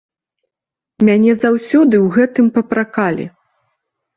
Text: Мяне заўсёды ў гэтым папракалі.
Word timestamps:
Мяне 1.09 1.35
заўсёды 1.43 1.95
ў 2.05 2.15
гэтым 2.15 2.45
папракалі. 2.57 3.25